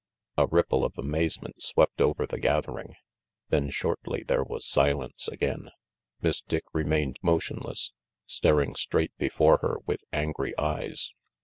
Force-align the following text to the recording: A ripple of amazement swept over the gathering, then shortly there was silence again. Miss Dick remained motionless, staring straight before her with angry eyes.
A 0.35 0.47
ripple 0.47 0.83
of 0.83 0.97
amazement 0.97 1.61
swept 1.61 2.01
over 2.01 2.25
the 2.25 2.39
gathering, 2.39 2.95
then 3.49 3.69
shortly 3.69 4.23
there 4.23 4.43
was 4.43 4.65
silence 4.65 5.27
again. 5.27 5.69
Miss 6.23 6.41
Dick 6.41 6.63
remained 6.73 7.19
motionless, 7.21 7.93
staring 8.25 8.73
straight 8.73 9.15
before 9.19 9.59
her 9.59 9.77
with 9.85 10.03
angry 10.11 10.57
eyes. 10.57 11.11